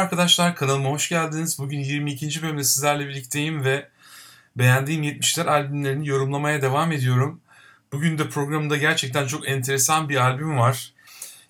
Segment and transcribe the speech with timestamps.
[0.00, 1.58] arkadaşlar kanalıma hoş geldiniz.
[1.58, 2.42] Bugün 22.
[2.42, 3.88] bölümde sizlerle birlikteyim ve
[4.56, 7.40] beğendiğim 70'ler albümlerini yorumlamaya devam ediyorum.
[7.92, 10.92] Bugün de programda gerçekten çok enteresan bir albüm var.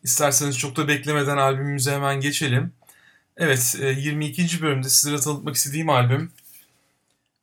[0.03, 2.73] İsterseniz çok da beklemeden albümümüze hemen geçelim.
[3.37, 4.43] Evet 22.
[4.43, 6.33] E, bölümde sizlere tanıtmak istediğim albüm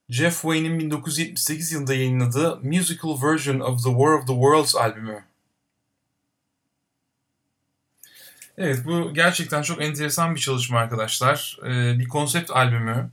[0.09, 5.23] Jeff Wayne'in 1978 yılında yayınladığı Musical Version of the War of the Worlds albümü.
[8.57, 11.57] Evet bu gerçekten çok enteresan bir çalışma arkadaşlar.
[11.63, 13.09] Ee, bir konsept albümü.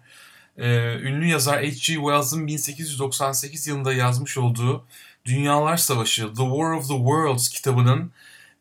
[0.58, 1.94] Ee, ünlü yazar H.G.
[1.94, 4.84] Wells'ın 1898 yılında yazmış olduğu
[5.24, 8.12] Dünyalar Savaşı The War of the Worlds kitabının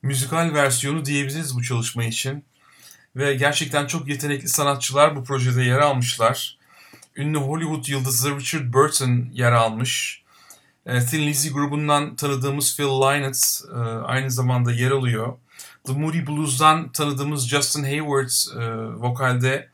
[0.02, 2.44] müzikal versiyonu diyebiliriz bu çalışma için.
[3.16, 6.58] Ve gerçekten çok yetenekli sanatçılar bu projede yer almışlar.
[7.16, 10.23] Ünlü Hollywood yıldızı Richard Burton yer almış.
[10.86, 15.34] E, Thin Lizzy grubundan tanıdığımız Phil Lynott e, aynı zamanda yer alıyor.
[15.86, 18.30] The Moody Blues'dan tanıdığımız Justin Hayward
[18.62, 19.70] e, vokalde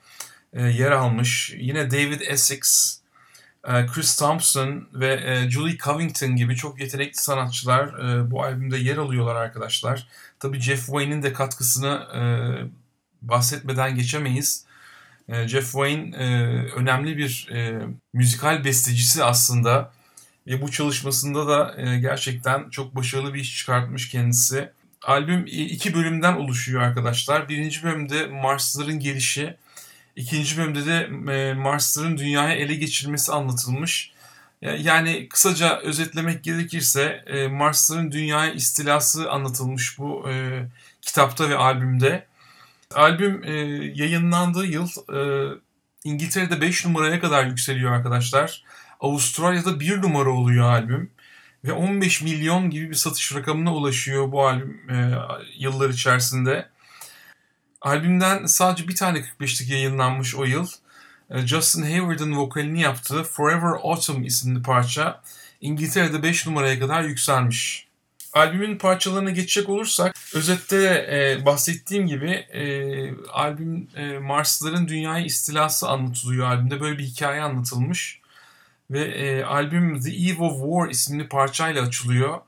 [0.53, 1.53] e, yer almış.
[1.57, 2.97] Yine David Essex,
[3.67, 8.97] e, Chris Thompson ve e, Julie Covington gibi çok yetenekli sanatçılar e, bu albümde yer
[8.97, 10.07] alıyorlar arkadaşlar.
[10.39, 12.21] Tabii Jeff Wayne'in de katkısını e,
[13.21, 14.65] bahsetmeden geçemeyiz.
[15.27, 16.25] E, Jeff Wayne e,
[16.71, 17.81] önemli bir e,
[18.13, 19.91] müzikal bestecisi aslında
[20.47, 24.71] ve bu çalışmasında da e, gerçekten çok başarılı bir iş çıkartmış kendisi.
[25.03, 27.49] Albüm iki bölümden oluşuyor arkadaşlar.
[27.49, 29.57] Birinci bölümde Marsların gelişi,
[30.15, 34.11] ikinci bölümde de e, Marsların dünyaya ele geçirmesi anlatılmış.
[34.61, 40.65] Yani kısaca özetlemek gerekirse e, Marsların dünyaya istilası anlatılmış bu e,
[41.01, 42.25] kitapta ve albümde.
[42.95, 43.43] Albüm
[43.95, 44.89] yayınlandığı yıl
[46.03, 48.63] İngiltere'de 5 numaraya kadar yükseliyor arkadaşlar.
[48.99, 51.11] Avustralya'da 1 numara oluyor albüm
[51.63, 55.11] ve 15 milyon gibi bir satış rakamına ulaşıyor bu albüm e,
[55.57, 56.69] yıllar içerisinde.
[57.81, 60.67] Albümden sadece bir tane 45'lik yayınlanmış o yıl.
[61.29, 65.21] E, Justin Hayward'ın vokalini yaptığı Forever Autumn isimli parça
[65.61, 67.89] İngiltere'de 5 numaraya kadar yükselmiş.
[68.33, 70.77] Albümün parçalarına geçecek olursak özette
[71.11, 72.61] e, bahsettiğim gibi e,
[73.29, 76.81] albüm e, Marslıların dünyayı istilası anlatılıyor albümde.
[76.81, 78.18] Böyle bir hikaye anlatılmış
[78.91, 82.39] ve e, albüm The Eve of War isimli parçayla açılıyor.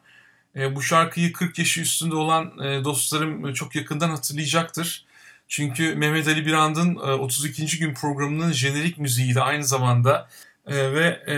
[0.56, 5.06] E, bu şarkıyı 40 yaşı üstünde olan e, dostlarım çok yakından hatırlayacaktır.
[5.48, 7.80] Çünkü Mehmet Ali Birand'ın e, 32.
[7.80, 10.30] gün programının jenerik müziğiydi aynı zamanda.
[10.68, 11.36] E, ve e,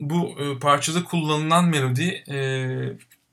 [0.00, 2.38] bu e, parçada kullanılan melodi e,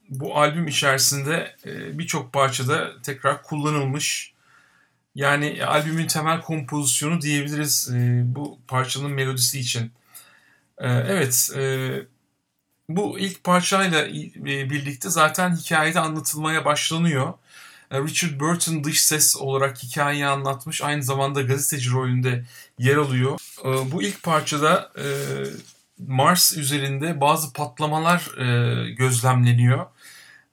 [0.09, 4.34] bu albüm içerisinde e, birçok parçada tekrar kullanılmış.
[5.16, 9.91] Yani albümün temel kompozisyonu diyebiliriz e, bu parçanın melodisi için.
[10.79, 11.91] Ee, evet, e,
[12.90, 17.34] bu ilk parçayla e, birlikte zaten hikayede anlatılmaya başlanıyor.
[17.91, 20.81] E, Richard Burton dış ses olarak hikayeyi anlatmış.
[20.81, 22.45] Aynı zamanda gazeteci rolünde
[22.78, 23.39] yer alıyor.
[23.91, 24.91] Bu ilk parçada
[26.07, 28.25] Mars üzerinde bazı patlamalar
[28.97, 29.85] gözlemleniyor.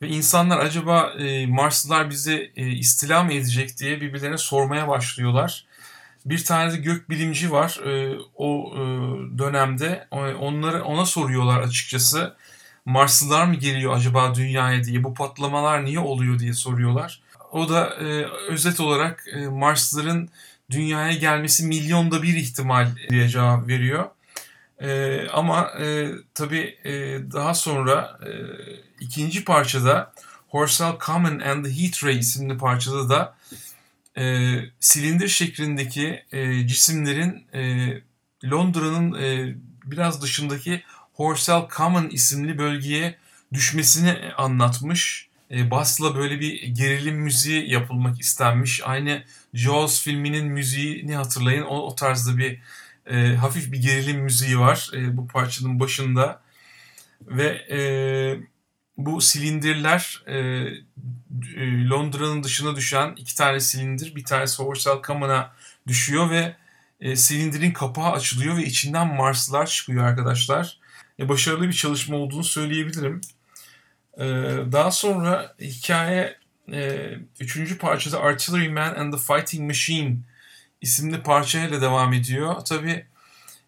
[0.02, 1.12] Ve insanlar acaba
[1.48, 5.66] Marslılar bizi istila mı edecek diye birbirlerine sormaya başlıyorlar
[6.26, 8.80] bir tane de gök bilimci var e, o e,
[9.38, 10.08] dönemde.
[10.40, 12.36] Onları ona soruyorlar açıkçası.
[12.84, 17.20] Marslılar mı geliyor acaba dünyaya diye, bu patlamalar niye oluyor diye soruyorlar.
[17.52, 20.28] O da e, özet olarak e, Marslıların
[20.70, 24.04] dünyaya gelmesi milyonda bir ihtimal diye cevap veriyor.
[24.82, 26.92] E, ama e, tabii e,
[27.32, 28.30] daha sonra e,
[29.00, 30.12] ikinci parçada
[30.48, 33.35] Horsal Common and the Heat Ray isimli parçada da
[34.18, 37.88] e, silindir şeklindeki e, cisimlerin e,
[38.44, 39.54] Londra'nın e,
[39.84, 40.82] biraz dışındaki
[41.12, 43.16] Horsell Common isimli bölgeye
[43.52, 45.28] düşmesini anlatmış.
[45.50, 48.80] E, Bas'la böyle bir gerilim müziği yapılmak istenmiş.
[48.84, 49.22] Aynı
[49.54, 51.62] Jaws filminin müziğini hatırlayın.
[51.62, 52.60] O, o tarzda bir
[53.06, 56.40] e, hafif bir gerilim müziği var e, bu parçanın başında.
[57.22, 57.78] Ve e,
[58.98, 60.36] bu silindirler e,
[61.56, 65.52] e, Londra'nın dışına düşen iki tane silindir, bir tanesi Horsal Common'a
[65.86, 66.56] düşüyor ve
[67.00, 70.78] e, silindirin kapağı açılıyor ve içinden Marslılar çıkıyor arkadaşlar.
[71.20, 73.20] E, başarılı bir çalışma olduğunu söyleyebilirim.
[74.18, 74.24] E,
[74.72, 76.38] daha sonra hikaye
[76.72, 77.10] e,
[77.40, 80.16] üçüncü parçada Artillery Man and the Fighting Machine
[80.80, 82.54] isimli parçayla devam ediyor.
[82.64, 83.06] Tabi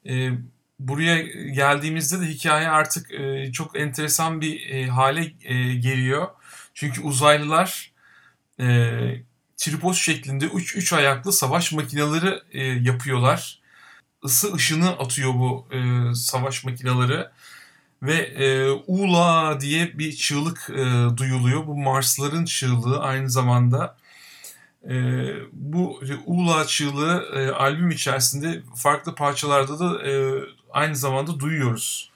[0.08, 0.30] e,
[0.78, 1.22] buraya
[1.52, 6.28] geldiğimizde de hikaye artık e, çok enteresan bir e, hale e, geliyor.
[6.74, 7.92] Çünkü uzaylılar
[8.60, 8.66] e,
[9.56, 13.60] tripod şeklinde üç, üç ayaklı savaş makineleri e, yapıyorlar.
[14.24, 15.78] Isı ışını atıyor bu e,
[16.14, 17.26] savaş makineleri.
[18.02, 21.66] Ve e, Ula diye bir çığlık e, duyuluyor.
[21.66, 23.96] Bu Marsların çığlığı aynı zamanda.
[24.90, 24.94] E,
[25.52, 30.12] bu Ula çığlığı e, albüm içerisinde farklı parçalarda da e,
[30.70, 32.10] aynı zamanda duyuyoruz.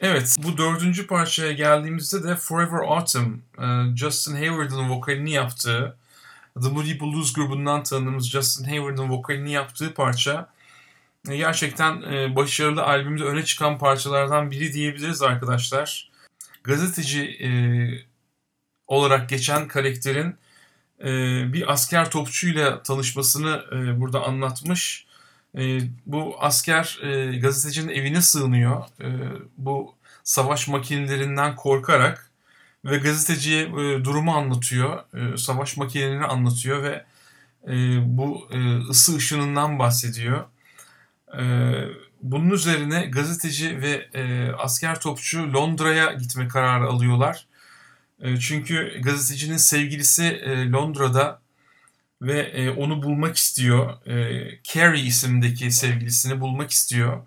[0.00, 5.96] Evet, bu dördüncü parçaya geldiğimizde de Forever Autumn, e, Justin Hayward'ın vokalini yaptığı,
[6.62, 10.52] The Moody Blues grubundan tanıdığımız Justin Hayward'ın vokalini yaptığı parça
[11.28, 16.10] e, gerçekten e, başarılı albümde öne çıkan parçalardan biri diyebiliriz arkadaşlar.
[16.64, 18.06] Gazeteci
[18.86, 20.36] olarak geçen karakterin
[21.52, 23.64] bir asker topçuyla tanışmasını
[24.00, 25.06] burada anlatmış
[25.58, 28.84] e, bu asker e, gazetecinin evine sığınıyor.
[29.00, 29.08] E,
[29.58, 29.94] bu
[30.24, 32.30] savaş makinelerinden korkarak
[32.84, 35.04] ve gazeteciye e, durumu anlatıyor.
[35.14, 37.04] E, savaş makinelerini anlatıyor ve
[37.68, 40.44] e, bu e, ısı ışınından bahsediyor.
[41.38, 41.42] E,
[42.22, 47.46] bunun üzerine gazeteci ve e, asker topçu Londra'ya gitme kararı alıyorlar.
[48.20, 51.40] E, çünkü gazetecinin sevgilisi e, Londra'da
[52.22, 54.06] ve e, onu bulmak istiyor.
[54.06, 57.22] E, Carrie isimdeki sevgilisini bulmak istiyor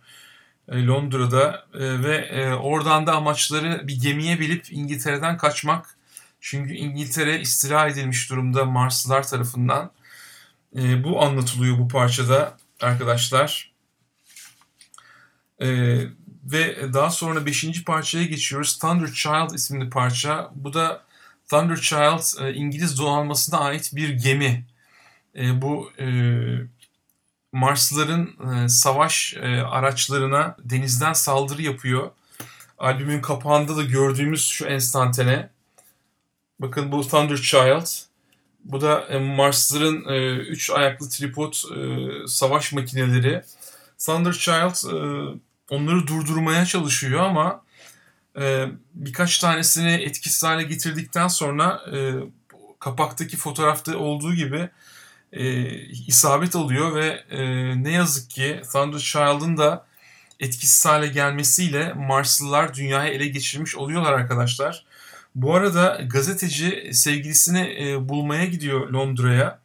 [0.69, 5.97] e, Londra'da e, ve e, oradan da amaçları bir gemiye bilip İngiltere'den kaçmak.
[6.41, 9.91] Çünkü İngiltere istila edilmiş durumda Marslılar tarafından.
[10.75, 13.73] E, bu anlatılıyor bu parçada arkadaşlar.
[15.61, 15.67] E,
[16.43, 18.77] ve daha sonra beşinci parçaya geçiyoruz.
[18.79, 20.51] Thunder Child isimli parça.
[20.55, 21.03] Bu da
[21.49, 24.65] Thunder Child e, İngiliz donanmasına ait bir gemi
[25.35, 26.07] e, bu e,
[27.51, 32.11] Marslıların e, savaş e, araçlarına denizden saldırı yapıyor.
[32.77, 35.49] Albümün kapağında da gördüğümüz şu enstantane.
[36.59, 37.87] Bakın bu Thunder Child.
[38.65, 43.43] Bu da e, Marslıların e, üç ayaklı tripod e, savaş makineleri.
[43.97, 44.95] Thunder Child e,
[45.69, 47.63] onları durdurmaya çalışıyor ama
[48.39, 52.13] e, birkaç tanesini etkisiz hale getirdikten sonra e,
[52.79, 54.69] kapaktaki fotoğrafta olduğu gibi
[55.33, 55.65] e,
[56.07, 57.43] isabet alıyor ve e,
[57.83, 59.85] ne yazık ki Thunder Child'ın da
[60.39, 64.85] etkisiz hale gelmesiyle Marslılar dünyayı ele geçirmiş oluyorlar arkadaşlar.
[65.35, 69.59] Bu arada gazeteci sevgilisini e, bulmaya gidiyor Londra'ya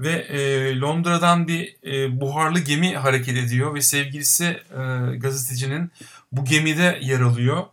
[0.00, 5.90] ve e, Londra'dan bir e, buharlı gemi hareket ediyor ve sevgilisi e, gazetecinin
[6.32, 7.64] bu gemide yer alıyor.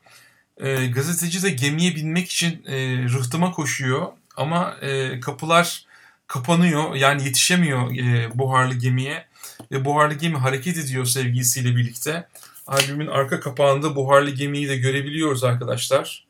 [0.58, 5.86] E, gazeteci de gemiye binmek için e, rıhtıma koşuyor ama e, kapılar
[6.32, 6.96] kapanıyor.
[6.96, 9.26] Yani yetişemiyor e, buharlı gemiye.
[9.72, 12.28] Ve buharlı gemi hareket ediyor sevgilisiyle birlikte.
[12.68, 16.26] Albümün arka kapağında buharlı gemiyi de görebiliyoruz arkadaşlar.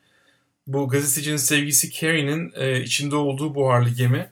[0.68, 4.30] Bu gazetecinin sevgisi Carrie'nin e, içinde olduğu buharlı gemi.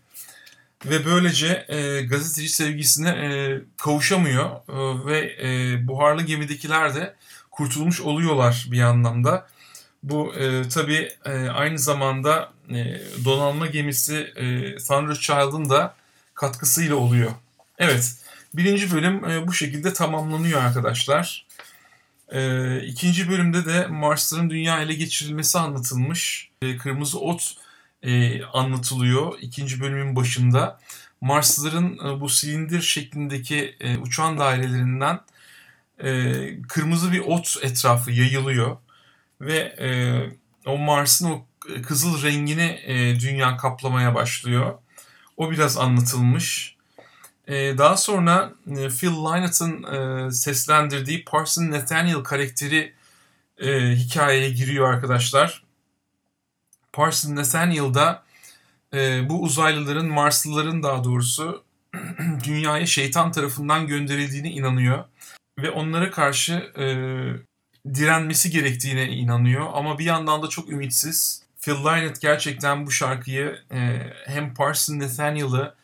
[0.85, 4.49] Ve böylece e, gazeteci sevgisine e, kavuşamıyor.
[4.49, 7.15] E, ve e, buharlı gemidekiler de
[7.51, 9.47] kurtulmuş oluyorlar bir anlamda.
[10.03, 15.95] Bu e, tabii e, aynı zamanda e, donanma gemisi e, Thunder Child'ın da
[16.33, 17.31] katkısıyla oluyor.
[17.77, 18.15] Evet,
[18.53, 21.45] birinci bölüm e, bu şekilde tamamlanıyor arkadaşlar.
[22.31, 26.49] E, ikinci bölümde de Mars'ların dünya ele geçirilmesi anlatılmış.
[26.61, 27.55] E, Kırmızı Ot
[28.03, 30.79] e, anlatılıyor ikinci bölümün başında.
[31.21, 35.19] Marslıların e, bu silindir şeklindeki e, uçan dairelerinden
[36.03, 36.31] e,
[36.61, 38.77] kırmızı bir ot etrafı yayılıyor
[39.41, 39.89] ve e,
[40.65, 41.45] o Mars'ın o
[41.87, 44.73] kızıl rengini e, dünya kaplamaya başlıyor.
[45.37, 46.75] O biraz anlatılmış.
[47.47, 52.93] E, daha sonra e, Phil Lynot'ın e, seslendirdiği Parson Nathaniel karakteri
[53.57, 55.63] e, hikayeye giriyor arkadaşlar.
[56.93, 58.23] Parson Nathaniel da
[58.93, 61.63] e, bu uzaylıların, Marslıların daha doğrusu
[62.43, 65.03] dünyaya şeytan tarafından gönderildiğine inanıyor.
[65.59, 66.85] Ve onlara karşı e,
[67.93, 71.43] direnmesi gerektiğine inanıyor ama bir yandan da çok ümitsiz.
[71.61, 75.75] Phil Lynott gerçekten bu şarkıyı e, hem Parson Nathaniel'ı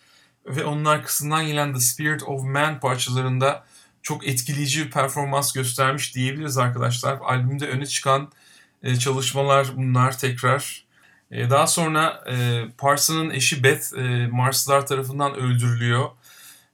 [0.46, 3.66] ve onun arkasından gelen The Spirit of Man parçalarında
[4.04, 7.18] çok etkileyici bir performans göstermiş diyebiliriz arkadaşlar.
[7.22, 8.32] Albümde öne çıkan
[8.84, 10.86] e, çalışmalar bunlar tekrar.
[11.32, 16.10] E, daha sonra e, Parson'ın eşi Beth e, Marslılar tarafından öldürülüyor.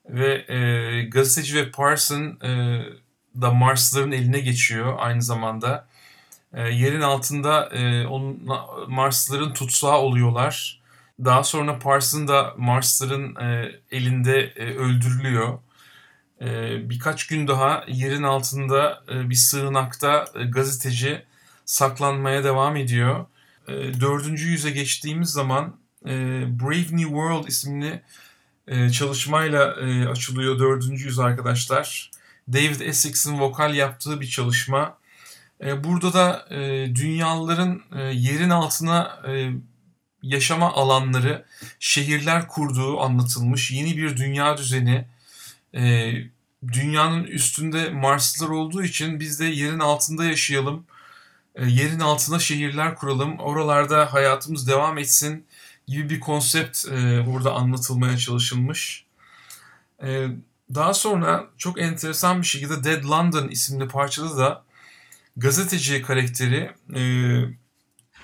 [0.09, 2.81] Ve e, gazeteci ve Parson e,
[3.41, 5.87] da Marsların eline geçiyor aynı zamanda.
[6.53, 8.49] E, yerin altında e, onun,
[8.87, 10.81] Marsların tutsağı oluyorlar.
[11.23, 15.59] Daha sonra Parson da Marsların e, elinde e, öldürülüyor.
[16.41, 21.25] E, birkaç gün daha yerin altında e, bir sığınakta e, gazeteci
[21.65, 23.25] saklanmaya devam ediyor.
[23.67, 26.09] E, dördüncü yüze geçtiğimiz zaman e,
[26.59, 28.01] Brave New World isimli
[28.67, 32.10] e, çalışmayla e, açılıyor dördüncü yüz arkadaşlar.
[32.53, 34.97] David Essex'in vokal yaptığı bir çalışma.
[35.63, 36.59] E, burada da e,
[36.95, 39.21] dünyalıların e, yerin altına
[40.23, 41.45] yaşama alanları,
[41.79, 43.71] şehirler kurduğu anlatılmış.
[43.71, 45.07] Yeni bir dünya düzeni,
[46.67, 50.85] dünyanın üstünde Marslılar olduğu için biz de yerin altında yaşayalım.
[51.59, 53.39] Yerin altına şehirler kuralım.
[53.39, 55.45] Oralarda hayatımız devam etsin
[55.87, 56.85] gibi bir konsept
[57.25, 59.05] burada anlatılmaya çalışılmış.
[60.03, 60.27] E,
[60.75, 64.63] daha sonra çok enteresan bir şekilde Dead London isimli parçada da
[65.37, 67.03] gazeteci karakteri e,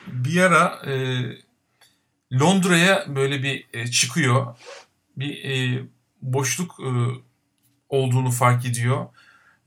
[0.08, 1.22] bir ara e,
[2.34, 4.58] Londra'ya böyle bir e, çıkıyor.
[5.18, 5.84] Bir e,
[6.22, 6.92] boşluk e,
[7.90, 9.06] olduğunu fark ediyor.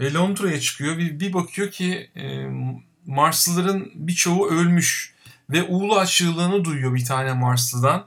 [0.00, 0.98] Ve Londra'ya çıkıyor.
[0.98, 2.46] Bir, bir bakıyor ki e,
[3.06, 5.14] Marslıların birçoğu ölmüş.
[5.50, 8.06] Ve uğula çığlığını duyuyor bir tane Marslı'dan.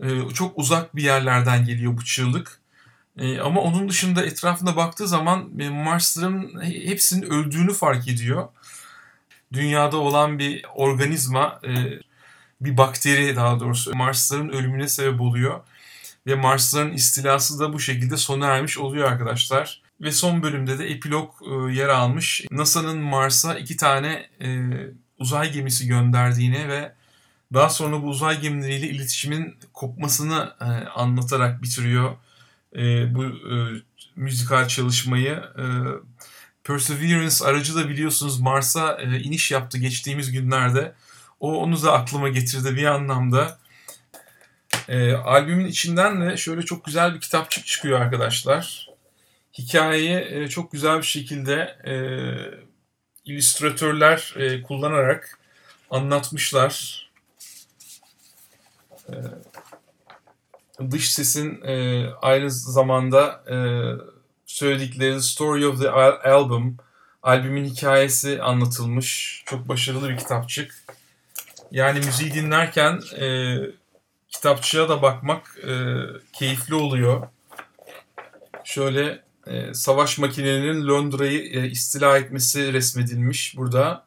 [0.00, 2.60] E, çok uzak bir yerlerden geliyor bu çığlık.
[3.18, 8.48] E, ama onun dışında etrafına baktığı zaman e, Marslıların hepsinin öldüğünü fark ediyor.
[9.52, 12.00] Dünyada olan bir organizma, e,
[12.60, 15.60] bir bakteri daha doğrusu Marslıların ölümüne sebep oluyor.
[16.26, 19.82] Ve Marslıların istilası da bu şekilde sona ermiş oluyor arkadaşlar.
[20.00, 22.44] Ve son bölümde de epilog e, yer almış.
[22.50, 24.70] NASA'nın Mars'a iki tane e,
[25.18, 26.92] uzay gemisi gönderdiğini ve
[27.54, 32.16] daha sonra bu uzay gemileriyle iletişimin kopmasını e, anlatarak bitiriyor
[32.76, 33.56] e, bu e,
[34.16, 35.42] müzikal çalışmayı.
[35.58, 35.64] E,
[36.64, 40.92] Perseverance aracı da biliyorsunuz Mars'a e, iniş yaptı geçtiğimiz günlerde.
[41.40, 43.58] O onu da aklıma getirdi bir anlamda.
[44.88, 48.90] E, albümün içinden de şöyle çok güzel bir kitapçık çıkıyor arkadaşlar.
[49.58, 51.54] Hikayeyi e, çok güzel bir şekilde
[51.86, 51.94] e,
[53.24, 55.38] illüstratörler e, kullanarak
[55.90, 57.06] anlatmışlar.
[59.08, 59.14] E,
[60.90, 63.56] dış sesin e, aynı zamanda e,
[64.46, 65.90] söyledikleri Story of the
[66.30, 66.76] Album,
[67.22, 69.42] albümün hikayesi anlatılmış.
[69.46, 70.84] Çok başarılı bir kitapçık.
[71.70, 73.56] Yani müziği dinlerken e,
[74.28, 75.96] kitapçıya da bakmak e,
[76.32, 77.28] keyifli oluyor.
[78.64, 84.05] Şöyle e, savaş makinelerinin Londra'yı e, istila etmesi resmedilmiş burada.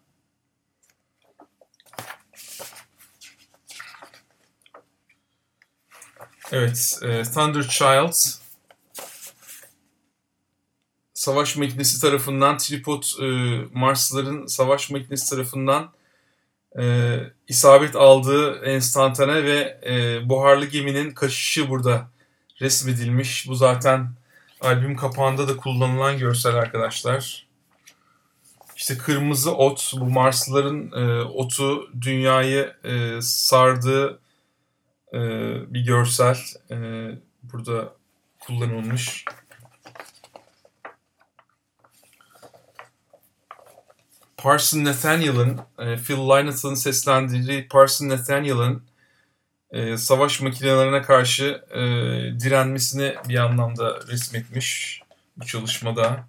[6.52, 8.14] Evet, e, Thunder Child
[11.14, 13.28] savaş makinesi tarafından tripod e,
[13.74, 15.92] Marsların savaş makinesi tarafından
[16.80, 17.16] e,
[17.48, 22.08] isabet aldığı enstantane ve e, buharlı geminin kaçışı burada
[22.62, 23.48] resmedilmiş.
[23.48, 24.12] Bu zaten
[24.62, 27.48] albüm kapağında da kullanılan görsel arkadaşlar.
[28.76, 34.20] İşte kırmızı ot, bu Marslıların e, otu dünyayı e, sardığı
[35.14, 35.20] e,
[35.74, 36.38] bir görsel
[36.72, 36.76] e,
[37.44, 37.94] burada
[38.40, 39.26] kullanılmış.
[44.38, 48.84] Parson Nathaniel'ın, e, Phil Lynot'ın seslendirdiği Parson Nathaniel'ın
[49.72, 51.80] e, savaş makinelerine karşı e,
[52.40, 55.02] direnmesini bir anlamda resmetmiş
[55.38, 56.28] bu çalışmada.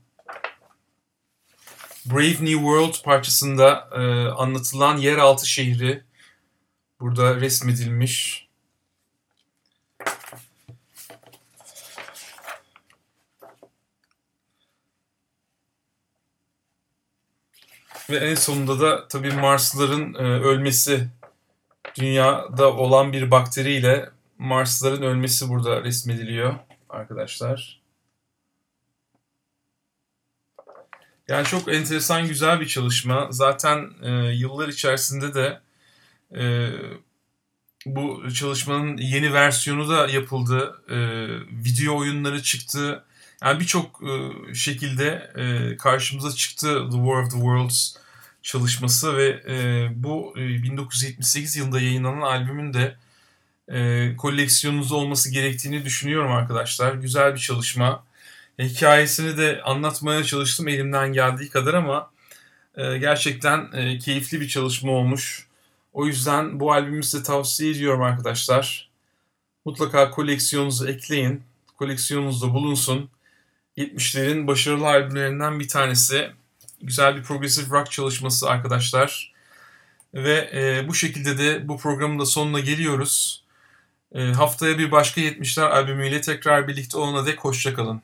[2.06, 6.02] Brave New World parçasında e, anlatılan yeraltı şehri
[7.00, 8.49] burada resmedilmiş.
[18.10, 21.08] Ve en sonunda da tabii Marslıların e, ölmesi
[21.98, 26.54] dünyada olan bir bakteriyle Marslıların ölmesi burada resmediliyor
[26.88, 27.80] arkadaşlar.
[31.28, 33.28] Yani çok enteresan güzel bir çalışma.
[33.30, 35.60] Zaten e, yıllar içerisinde de
[36.40, 36.70] e,
[37.86, 40.82] bu çalışmanın yeni versiyonu da yapıldı.
[40.88, 40.98] E,
[41.64, 43.04] video oyunları çıktı.
[43.42, 47.99] Yani birçok e, şekilde e, karşımıza çıktı The War of the Worlds
[48.42, 52.96] çalışması ve e, bu e, 1978 yılında yayınlanan albümün de
[53.68, 56.94] e, koleksiyonunuzda olması gerektiğini düşünüyorum arkadaşlar.
[56.94, 58.04] Güzel bir çalışma.
[58.58, 62.10] Hikayesini de anlatmaya çalıştım elimden geldiği kadar ama
[62.76, 65.46] e, gerçekten e, keyifli bir çalışma olmuş.
[65.92, 68.90] O yüzden bu albümü size tavsiye ediyorum arkadaşlar.
[69.64, 71.42] Mutlaka koleksiyonunuzu ekleyin.
[71.76, 73.10] Koleksiyonunuzda bulunsun.
[73.76, 76.30] 70'lerin başarılı albümlerinden bir tanesi.
[76.82, 79.32] Güzel bir progressive rock çalışması arkadaşlar.
[80.14, 83.44] Ve e, bu şekilde de bu programın da sonuna geliyoruz.
[84.14, 88.02] E, haftaya bir başka 70'ler albümüyle tekrar birlikte olana dek hoşçakalın.